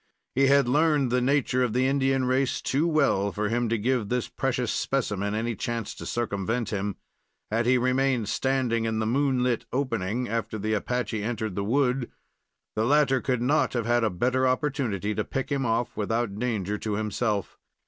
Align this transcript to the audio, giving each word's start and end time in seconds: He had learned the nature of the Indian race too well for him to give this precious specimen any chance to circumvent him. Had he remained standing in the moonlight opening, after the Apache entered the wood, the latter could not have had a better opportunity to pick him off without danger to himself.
He 0.33 0.47
had 0.47 0.67
learned 0.67 1.11
the 1.11 1.21
nature 1.21 1.61
of 1.61 1.73
the 1.73 1.85
Indian 1.85 2.25
race 2.25 2.59
too 2.59 2.87
well 2.87 3.31
for 3.31 3.49
him 3.49 3.69
to 3.69 3.77
give 3.77 4.09
this 4.09 4.27
precious 4.29 4.71
specimen 4.71 5.35
any 5.35 5.55
chance 5.55 5.93
to 5.93 6.07
circumvent 6.07 6.71
him. 6.73 6.95
Had 7.51 7.67
he 7.67 7.77
remained 7.77 8.27
standing 8.27 8.85
in 8.85 8.97
the 8.97 9.05
moonlight 9.05 9.65
opening, 9.71 10.27
after 10.27 10.57
the 10.57 10.73
Apache 10.73 11.21
entered 11.23 11.53
the 11.53 11.63
wood, 11.63 12.09
the 12.75 12.83
latter 12.85 13.21
could 13.21 13.43
not 13.43 13.73
have 13.73 13.85
had 13.85 14.03
a 14.03 14.09
better 14.09 14.47
opportunity 14.47 15.13
to 15.13 15.23
pick 15.23 15.51
him 15.51 15.67
off 15.67 15.95
without 15.95 16.39
danger 16.39 16.79
to 16.79 16.93
himself. 16.95 17.59